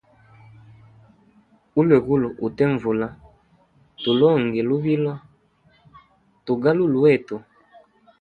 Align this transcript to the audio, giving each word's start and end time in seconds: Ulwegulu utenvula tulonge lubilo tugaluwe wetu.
Ulwegulu 1.79 2.27
utenvula 2.47 3.07
tulonge 4.01 4.61
lubilo 4.69 5.13
tugaluwe 6.45 6.97
wetu. 7.05 7.35